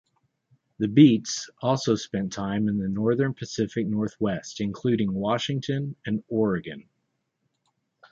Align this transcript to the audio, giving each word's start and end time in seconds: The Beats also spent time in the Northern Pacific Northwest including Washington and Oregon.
The 0.79 0.87
Beats 0.87 1.47
also 1.61 1.93
spent 1.93 2.33
time 2.33 2.67
in 2.67 2.79
the 2.79 2.89
Northern 2.89 3.35
Pacific 3.35 3.85
Northwest 3.85 4.59
including 4.59 5.13
Washington 5.13 5.95
and 6.07 6.23
Oregon. 6.27 6.89